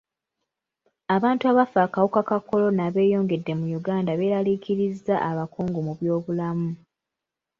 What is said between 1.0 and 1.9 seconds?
Abantu abafa